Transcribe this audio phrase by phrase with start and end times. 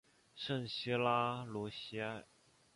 [0.33, 2.23] 圣西拉罗西埃。